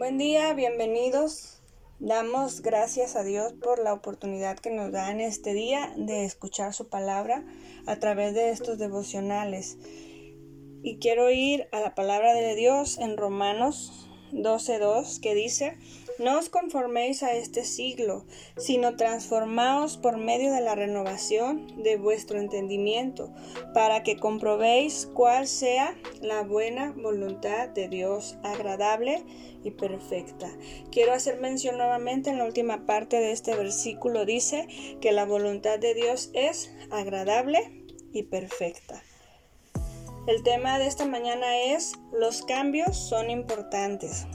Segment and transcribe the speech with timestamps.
[0.00, 1.60] Buen día, bienvenidos.
[1.98, 6.72] Damos gracias a Dios por la oportunidad que nos da en este día de escuchar
[6.72, 7.44] su palabra
[7.84, 9.76] a través de estos devocionales.
[10.82, 15.76] Y quiero ir a la palabra de Dios en Romanos 12.2 que dice,
[16.20, 18.26] no os conforméis a este siglo,
[18.58, 23.32] sino transformaos por medio de la renovación de vuestro entendimiento,
[23.72, 29.24] para que comprobéis cuál sea la buena voluntad de Dios, agradable
[29.64, 30.50] y perfecta.
[30.92, 34.68] Quiero hacer mención nuevamente en la última parte de este versículo, dice
[35.00, 39.02] que la voluntad de Dios es agradable y perfecta.
[40.26, 44.26] El tema de esta mañana es los cambios son importantes.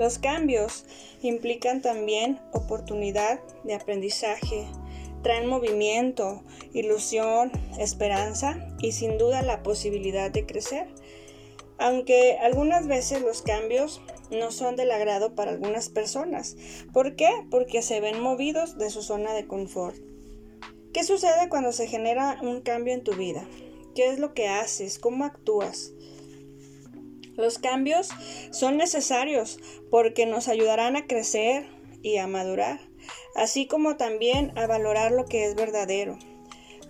[0.00, 0.86] Los cambios
[1.20, 4.66] implican también oportunidad de aprendizaje,
[5.22, 6.42] traen movimiento,
[6.72, 10.88] ilusión, esperanza y sin duda la posibilidad de crecer.
[11.76, 14.00] Aunque algunas veces los cambios
[14.30, 16.56] no son del agrado para algunas personas.
[16.94, 17.28] ¿Por qué?
[17.50, 19.96] Porque se ven movidos de su zona de confort.
[20.94, 23.44] ¿Qué sucede cuando se genera un cambio en tu vida?
[23.94, 24.98] ¿Qué es lo que haces?
[24.98, 25.92] ¿Cómo actúas?
[27.36, 28.08] Los cambios
[28.50, 29.58] son necesarios
[29.90, 31.66] porque nos ayudarán a crecer
[32.02, 32.80] y a madurar,
[33.34, 36.18] así como también a valorar lo que es verdadero.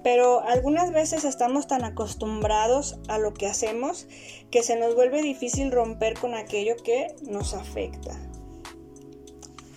[0.03, 4.07] Pero algunas veces estamos tan acostumbrados a lo que hacemos
[4.51, 8.19] que se nos vuelve difícil romper con aquello que nos afecta.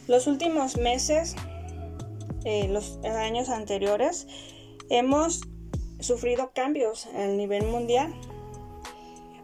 [0.07, 1.35] Los últimos meses,
[2.45, 4.27] eh, los años anteriores,
[4.89, 5.41] hemos
[5.99, 8.13] sufrido cambios a nivel mundial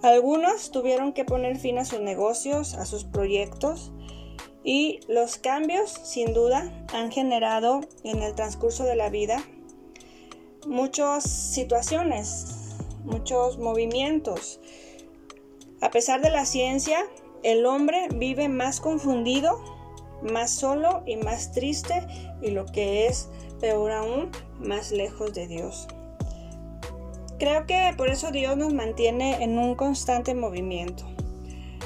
[0.02, 3.92] algunos tuvieron que poner fin a sus negocios, a sus proyectos
[4.64, 9.44] y los cambios sin duda han generado en el transcurso de la vida
[10.68, 14.60] muchas situaciones, muchos movimientos.
[15.82, 17.06] A pesar de la ciencia,
[17.44, 19.62] el hombre vive más confundido,
[20.22, 22.06] más solo y más triste
[22.42, 25.88] y lo que es peor aún, más lejos de Dios.
[27.40, 31.06] Creo que por eso Dios nos mantiene en un constante movimiento.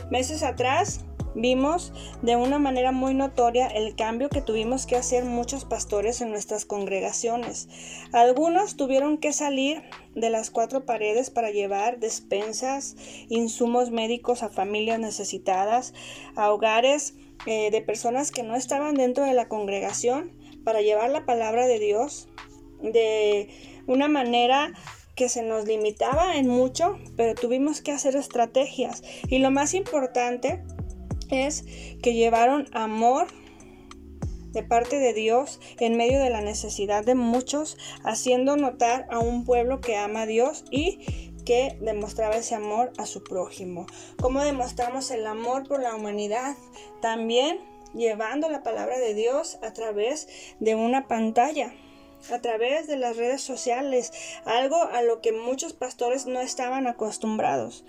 [0.10, 1.02] Meses atrás
[1.36, 1.94] vimos
[2.24, 6.66] de una manera muy notoria el cambio que tuvimos que hacer muchos pastores en nuestras
[6.66, 7.70] congregaciones.
[8.12, 9.84] Algunos tuvieron que salir
[10.16, 12.96] de las cuatro paredes para llevar despensas,
[13.30, 15.94] insumos médicos a familias necesitadas,
[16.36, 17.14] a hogares
[17.46, 20.32] eh, de personas que no estaban dentro de la congregación,
[20.64, 22.28] para llevar la palabra de Dios
[22.82, 23.50] de
[23.86, 24.74] una manera
[25.16, 29.04] que se nos limitaba en mucho, pero tuvimos que hacer estrategias.
[29.28, 30.64] Y lo más importante
[31.30, 31.64] es
[32.02, 33.28] que llevaron amor
[34.52, 39.46] de parte de Dios en medio de la necesidad de muchos, haciendo notar a un
[39.46, 43.86] pueblo que ama a Dios y que demostraba ese amor a su prójimo.
[44.22, 46.56] ¿Cómo demostramos el amor por la humanidad?
[47.02, 47.60] También
[47.94, 50.28] llevando la palabra de Dios a través
[50.60, 51.74] de una pantalla
[52.32, 54.12] a través de las redes sociales,
[54.46, 57.86] algo a lo que muchos pastores no estaban acostumbrados.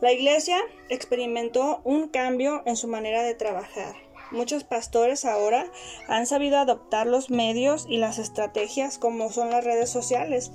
[0.00, 0.58] La iglesia
[0.90, 3.94] experimentó un cambio en su manera de trabajar.
[4.30, 5.70] Muchos pastores ahora
[6.08, 10.50] han sabido adoptar los medios y las estrategias como son las redes sociales.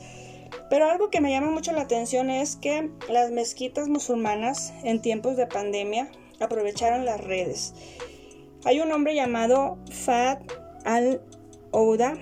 [0.69, 5.37] Pero algo que me llama mucho la atención es que las mezquitas musulmanas en tiempos
[5.37, 7.73] de pandemia aprovecharon las redes.
[8.65, 10.39] Hay un hombre llamado Fat
[10.83, 12.13] al-Ouda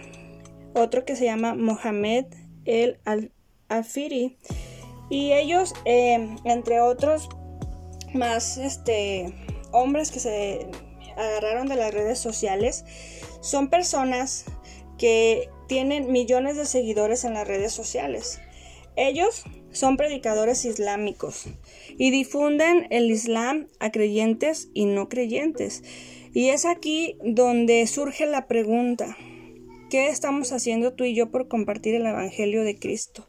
[0.74, 2.26] otro que se llama Mohamed
[2.66, 4.38] el Al-Afiri.
[5.10, 7.30] Y ellos, eh, entre otros
[8.14, 9.34] más este,
[9.72, 10.68] hombres que se
[11.18, 12.86] agarraron de las redes sociales,
[13.42, 14.46] son personas
[14.98, 18.40] que tienen millones de seguidores en las redes sociales.
[18.96, 21.46] Ellos son predicadores islámicos
[21.98, 25.84] y difunden el Islam a creyentes y no creyentes.
[26.34, 29.16] Y es aquí donde surge la pregunta,
[29.90, 33.26] ¿Qué estamos haciendo tú y yo por compartir el Evangelio de Cristo?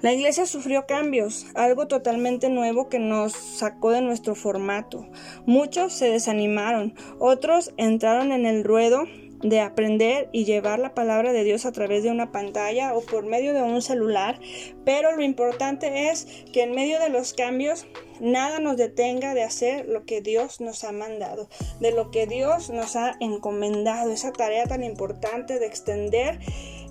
[0.00, 5.08] La iglesia sufrió cambios, algo totalmente nuevo que nos sacó de nuestro formato.
[5.46, 9.06] Muchos se desanimaron, otros entraron en el ruedo
[9.42, 13.26] de aprender y llevar la palabra de Dios a través de una pantalla o por
[13.26, 14.38] medio de un celular,
[14.84, 17.86] pero lo importante es que en medio de los cambios
[18.20, 21.48] nada nos detenga de hacer lo que Dios nos ha mandado,
[21.80, 26.38] de lo que Dios nos ha encomendado, esa tarea tan importante de extender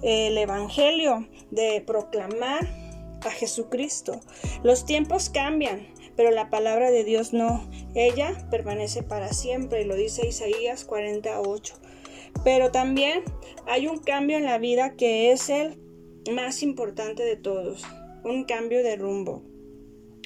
[0.01, 2.67] el Evangelio, de proclamar
[3.25, 4.21] a Jesucristo.
[4.63, 7.69] Los tiempos cambian, pero la palabra de Dios no.
[7.95, 11.75] Ella permanece para siempre, y lo dice Isaías 48.
[12.43, 13.23] Pero también
[13.67, 15.77] hay un cambio en la vida que es el
[16.31, 17.83] más importante de todos,
[18.23, 19.43] un cambio de rumbo,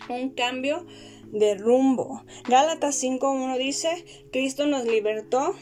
[0.10, 0.86] un cambio
[1.32, 2.24] de rumbo.
[2.48, 5.56] Gálatas 5.1 dice, Cristo nos libertó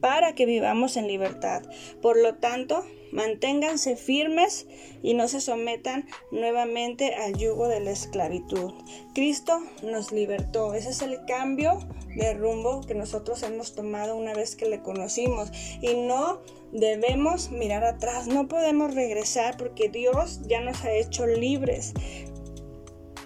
[0.00, 1.62] para que vivamos en libertad.
[2.00, 4.66] Por lo tanto, manténganse firmes
[5.02, 8.72] y no se sometan nuevamente al yugo de la esclavitud.
[9.14, 10.74] Cristo nos libertó.
[10.74, 11.78] Ese es el cambio
[12.14, 15.50] de rumbo que nosotros hemos tomado una vez que le conocimos.
[15.80, 16.40] Y no
[16.72, 21.94] debemos mirar atrás, no podemos regresar porque Dios ya nos ha hecho libres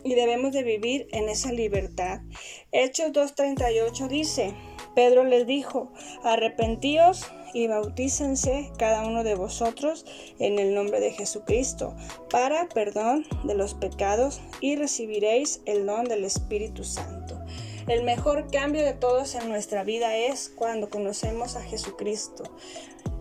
[0.05, 2.21] y debemos de vivir en esa libertad.
[2.73, 4.55] Hechos 2.38 dice,
[4.95, 5.93] Pedro les dijo,
[6.25, 10.05] arrepentíos y bautícense cada uno de vosotros
[10.39, 11.97] en el nombre de Jesucristo
[12.31, 17.41] para perdón de los pecados y recibiréis el don del Espíritu Santo.
[17.89, 22.45] El mejor cambio de todos en nuestra vida es cuando conocemos a Jesucristo.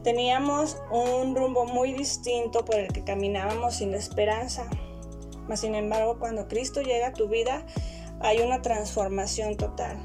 [0.04, 4.70] Teníamos un rumbo muy distinto por el que caminábamos sin esperanza.
[5.50, 7.66] Mas sin embargo, cuando Cristo llega a tu vida,
[8.22, 9.98] hay una transformación total.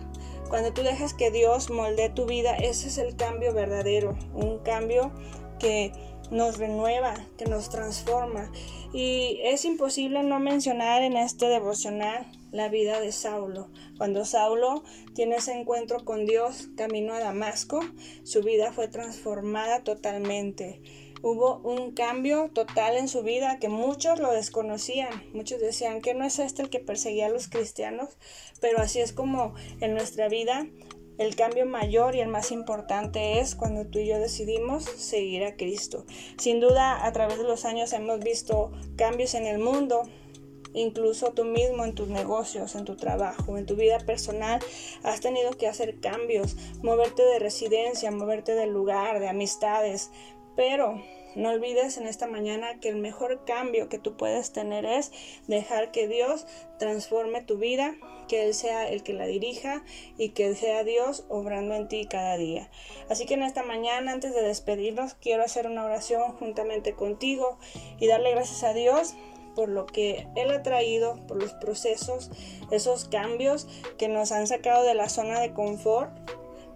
[0.49, 5.13] Cuando tú dejas que Dios moldee tu vida, ese es el cambio verdadero, un cambio
[5.59, 5.93] que
[6.31, 8.51] nos renueva, que nos transforma.
[8.95, 13.69] Y es imposible no mencionar en este devocional la vida de Saulo.
[13.99, 14.83] Cuando Saulo
[15.15, 17.81] tiene ese encuentro con Dios camino a Damasco,
[18.23, 20.81] su vida fue transformada totalmente
[21.25, 25.09] hubo un cambio total en su vida que muchos lo desconocían.
[25.33, 28.19] Muchos decían que no es este el que perseguía a los cristianos,
[28.61, 30.67] pero así es como en nuestra vida
[31.17, 35.57] el cambio mayor y el más importante es cuando tú y yo decidimos seguir a
[35.57, 36.05] Cristo.
[36.37, 40.03] Sin duda, a través de los años hemos visto cambios en el mundo,
[40.75, 44.61] incluso tú mismo en tus negocios, en tu trabajo, en tu vida personal,
[45.05, 50.11] has tenido que hacer cambios, moverte de residencia, moverte del lugar, de amistades,
[50.57, 51.01] pero
[51.35, 55.11] no olvides en esta mañana que el mejor cambio que tú puedes tener es
[55.49, 56.47] dejar que Dios
[56.79, 57.97] transforme tu vida,
[58.29, 59.83] que Él sea el que la dirija
[60.17, 62.71] y que sea Dios obrando en ti cada día.
[63.09, 67.59] Así que en esta mañana, antes de despedirnos, quiero hacer una oración juntamente contigo
[67.99, 69.15] y darle gracias a Dios
[69.57, 72.31] por lo que Él ha traído, por los procesos,
[72.71, 73.67] esos cambios
[73.99, 76.13] que nos han sacado de la zona de confort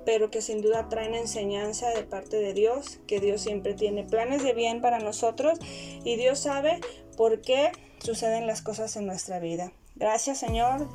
[0.09, 4.43] pero que sin duda traen enseñanza de parte de Dios, que Dios siempre tiene planes
[4.43, 5.59] de bien para nosotros
[6.03, 6.81] y Dios sabe
[7.19, 9.71] por qué suceden las cosas en nuestra vida.
[9.97, 10.89] Gracias Señor,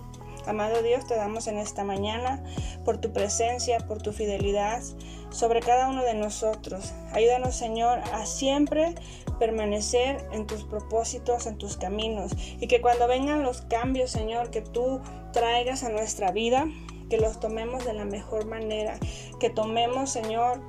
[0.48, 2.44] amado Dios, te damos en esta mañana
[2.86, 4.81] por tu presencia, por tu fidelidad
[5.30, 6.92] sobre cada uno de nosotros.
[7.12, 8.95] Ayúdanos Señor a siempre
[9.38, 14.62] permanecer en tus propósitos, en tus caminos y que cuando vengan los cambios Señor que
[14.62, 15.01] tú
[15.33, 16.65] traigas a nuestra vida,
[17.13, 18.98] que los tomemos de la mejor manera,
[19.39, 20.60] que tomemos, Señor,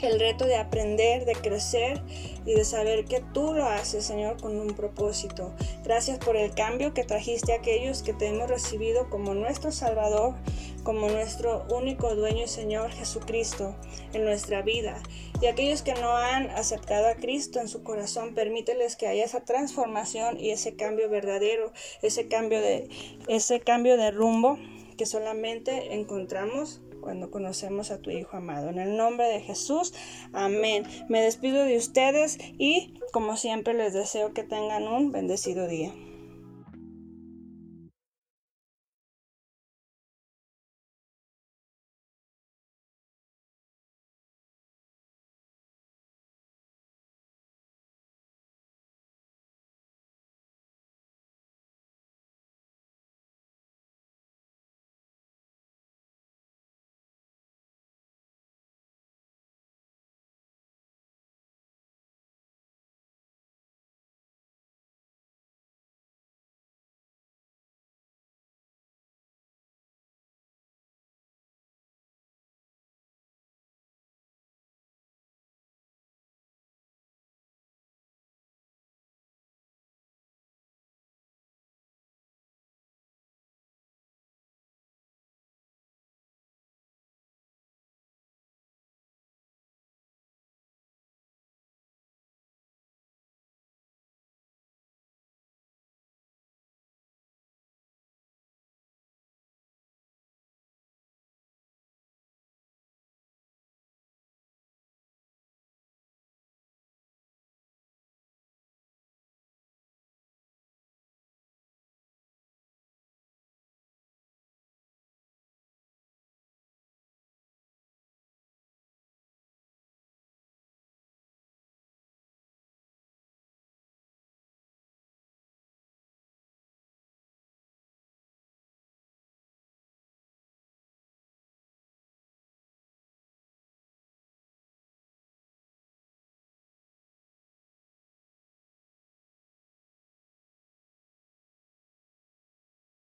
[0.00, 2.02] el reto de aprender, de crecer
[2.44, 5.54] y de saber que tú lo haces, Señor, con un propósito.
[5.82, 10.34] Gracias por el cambio que trajiste a aquellos que te hemos recibido como nuestro Salvador,
[10.84, 13.74] como nuestro único dueño y Señor Jesucristo
[14.12, 15.02] en nuestra vida.
[15.40, 19.46] Y aquellos que no han aceptado a Cristo en su corazón, permíteles que haya esa
[19.46, 21.72] transformación y ese cambio verdadero,
[22.02, 22.90] ese cambio de,
[23.28, 24.58] ese cambio de rumbo
[25.00, 28.68] que solamente encontramos cuando conocemos a tu Hijo amado.
[28.68, 29.94] En el nombre de Jesús,
[30.34, 30.84] amén.
[31.08, 35.90] Me despido de ustedes y como siempre les deseo que tengan un bendecido día.